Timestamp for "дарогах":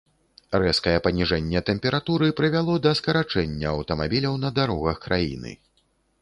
4.57-4.97